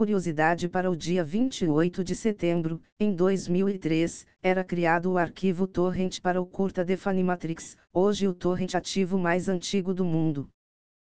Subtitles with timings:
[0.00, 6.40] curiosidade para o dia 28 de setembro, em 2003, era criado o arquivo torrent para
[6.40, 6.96] o curta The
[7.92, 10.48] hoje o torrent ativo mais antigo do mundo.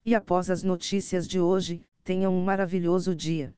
[0.02, 3.52] E após as notícias de hoje, tenham um maravilhoso dia.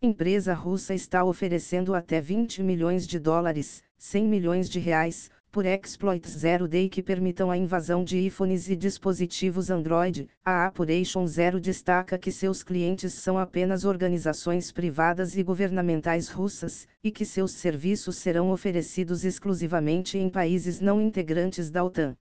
[0.00, 6.32] Empresa russa está oferecendo até 20 milhões de dólares, 100 milhões de reais, por exploits
[6.32, 10.26] zero day que permitam a invasão de iPhones e dispositivos Android.
[10.44, 17.10] A Operation Zero destaca que seus clientes são apenas organizações privadas e governamentais russas, e
[17.12, 22.16] que seus serviços serão oferecidos exclusivamente em países não integrantes da OTAN.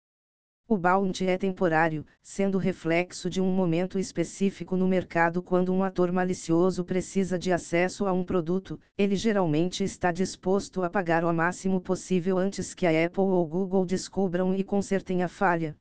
[0.66, 6.10] O bounty é temporário, sendo reflexo de um momento específico no mercado quando um ator
[6.10, 11.82] malicioso precisa de acesso a um produto, ele geralmente está disposto a pagar o máximo
[11.82, 15.76] possível antes que a Apple ou Google descubram e consertem a falha.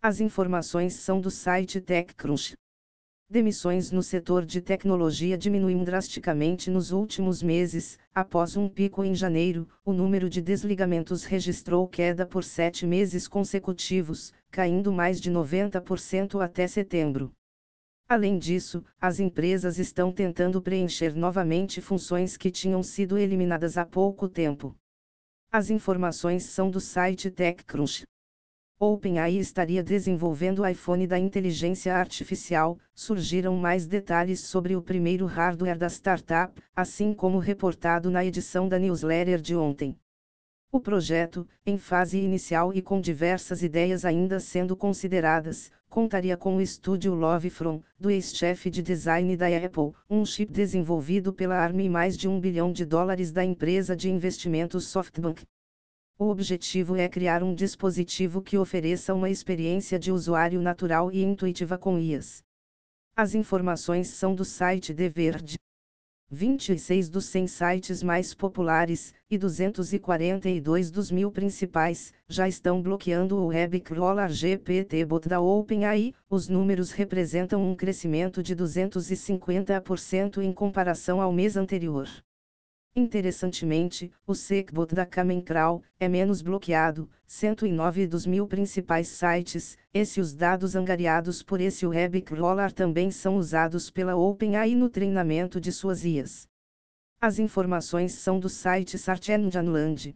[0.00, 2.54] As informações são do site TechCrunch.
[3.28, 9.66] Demissões no setor de tecnologia diminuíram drasticamente nos últimos meses, após um pico em janeiro,
[9.82, 16.66] o número de desligamentos registrou queda por sete meses consecutivos, caindo mais de 90% até
[16.66, 17.32] setembro.
[18.06, 24.28] Além disso, as empresas estão tentando preencher novamente funções que tinham sido eliminadas há pouco
[24.28, 24.76] tempo.
[25.50, 28.04] As informações são do site TechCrunch.
[28.80, 35.78] OpenAI estaria desenvolvendo o iPhone da inteligência artificial, surgiram mais detalhes sobre o primeiro hardware
[35.78, 39.96] da startup, assim como reportado na edição da newsletter de ontem.
[40.72, 46.60] O projeto, em fase inicial e com diversas ideias ainda sendo consideradas, contaria com o
[46.60, 52.16] estúdio Lovefrom, do ex-chefe de design da Apple, um chip desenvolvido pela ARM e mais
[52.16, 55.44] de um bilhão de dólares da empresa de investimentos SoftBank,
[56.16, 61.76] o objetivo é criar um dispositivo que ofereça uma experiência de usuário natural e intuitiva
[61.76, 62.42] com IAs.
[63.16, 65.56] As informações são do site The Verde.
[66.30, 73.46] 26 dos 100 sites mais populares, e 242 dos mil principais, já estão bloqueando o
[73.46, 76.14] web crawler GPT-bot da OpenAI.
[76.30, 82.08] Os números representam um crescimento de 250% em comparação ao mês anterior.
[82.96, 90.20] Interessantemente, o SecBot da Kamenkral é menos bloqueado, 109 dos mil principais sites, e se
[90.20, 95.72] os dados angariados por esse web crawler também são usados pela OpenAI no treinamento de
[95.72, 96.48] suas IAs.
[97.20, 100.14] As informações são do site Sarchenjanland.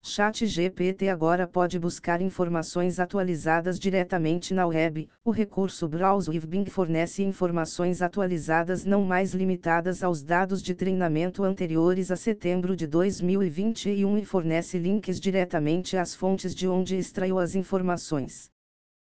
[0.00, 5.08] ChatGPT agora pode buscar informações atualizadas diretamente na web.
[5.24, 11.44] O recurso Browse with Bing fornece informações atualizadas não mais limitadas aos dados de treinamento
[11.44, 17.54] anteriores a setembro de 2021 e fornece links diretamente às fontes de onde extraiu as
[17.54, 18.50] informações.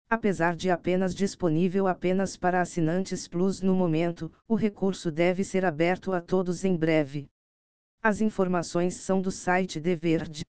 [0.08, 6.12] Apesar de apenas disponível apenas para assinantes Plus no momento, o recurso deve ser aberto
[6.12, 7.26] a todos em breve.
[8.02, 10.44] As informações são do site The Verde.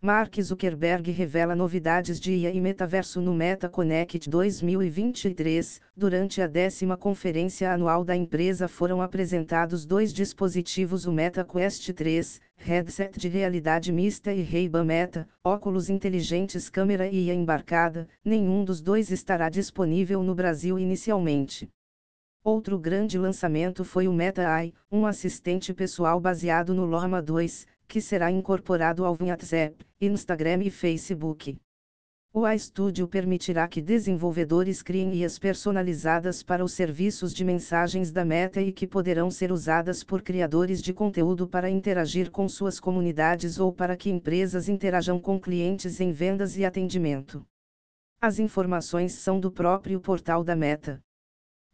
[0.00, 5.80] Mark Zuckerberg revela novidades de IA e metaverso no Meta Connect 2023.
[5.96, 12.40] Durante a décima conferência anual da empresa foram apresentados dois dispositivos: o Meta Quest 3,
[12.54, 18.06] headset de realidade mista e Ray-Ban Meta, óculos inteligentes câmera e IA embarcada.
[18.24, 21.68] Nenhum dos dois estará disponível no Brasil inicialmente.
[22.44, 28.02] Outro grande lançamento foi o Meta AI, um assistente pessoal baseado no Lorma 2, que
[28.02, 31.58] será incorporado ao WhatsApp, Instagram e Facebook.
[32.34, 38.60] O iStudio permitirá que desenvolvedores criem IAs personalizadas para os serviços de mensagens da Meta
[38.60, 43.72] e que poderão ser usadas por criadores de conteúdo para interagir com suas comunidades ou
[43.72, 47.42] para que empresas interajam com clientes em vendas e atendimento.
[48.20, 51.02] As informações são do próprio portal da Meta.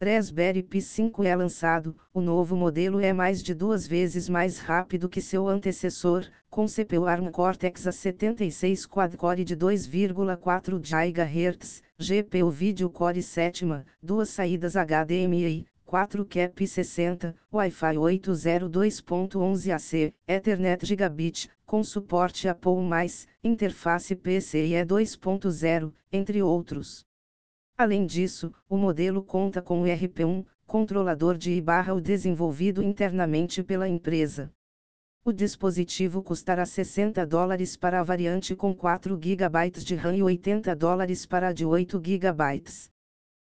[0.03, 5.07] Raspberry Pi 5 é lançado, o novo modelo é mais de duas vezes mais rápido
[5.07, 13.23] que seu antecessor, com CPU ARM Cortex A76 quad-core de 2,4 GHz, GPU Video Core
[13.23, 13.63] 7,
[14.03, 22.73] duas saídas HDMI, 4 cap 60, Wi-Fi 802.11ac, Ethernet Gigabit, com suporte Apple+,
[23.41, 27.05] interface PCIe 2.0, entre outros.
[27.77, 34.49] Além disso, o modelo conta com o RP1, controlador de I/o desenvolvido internamente pela empresa.
[35.25, 40.73] O dispositivo custará 60 dólares para a variante com 4 GB de RAM e 80
[40.73, 42.63] dólares para a de 8 GB.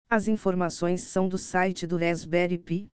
[0.07, 2.91] As informações são do site do Raspberry Pi.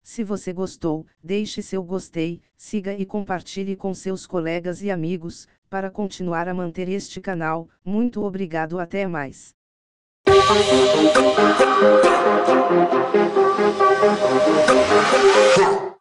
[0.00, 5.90] Se você gostou, deixe seu gostei, siga e compartilhe com seus colegas e amigos, para
[5.90, 7.68] continuar a manter este canal.
[7.84, 9.54] Muito obrigado até mais.
[15.58, 15.91] Yeah.